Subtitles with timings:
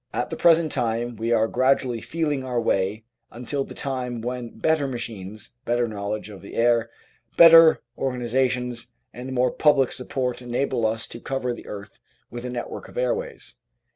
[0.15, 4.87] At the present time we are gradually feeling our way, until the time when better
[4.87, 6.89] machines, better knowledge of the air,
[7.37, 11.99] better organi sations, and more public support enable us to cover the earth
[12.31, 13.57] with a network of airways.